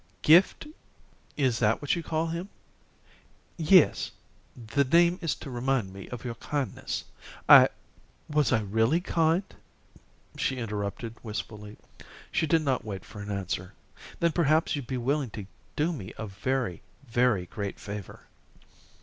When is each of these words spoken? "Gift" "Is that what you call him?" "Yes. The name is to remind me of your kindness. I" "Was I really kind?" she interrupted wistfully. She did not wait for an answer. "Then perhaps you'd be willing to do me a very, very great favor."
"Gift" 0.23 0.65
"Is 1.37 1.59
that 1.59 1.79
what 1.79 1.95
you 1.95 2.01
call 2.01 2.25
him?" 2.25 2.49
"Yes. 3.55 4.09
The 4.57 4.83
name 4.83 5.19
is 5.21 5.35
to 5.35 5.51
remind 5.51 5.93
me 5.93 6.09
of 6.09 6.25
your 6.25 6.33
kindness. 6.33 7.03
I" 7.47 7.69
"Was 8.27 8.51
I 8.51 8.61
really 8.61 8.99
kind?" 8.99 9.43
she 10.37 10.57
interrupted 10.57 11.13
wistfully. 11.21 11.77
She 12.31 12.47
did 12.47 12.63
not 12.63 12.83
wait 12.83 13.05
for 13.05 13.21
an 13.21 13.29
answer. 13.29 13.75
"Then 14.19 14.31
perhaps 14.31 14.75
you'd 14.75 14.87
be 14.87 14.97
willing 14.97 15.29
to 15.37 15.45
do 15.75 15.93
me 15.93 16.15
a 16.17 16.25
very, 16.25 16.81
very 17.07 17.45
great 17.45 17.79
favor." 17.79 18.21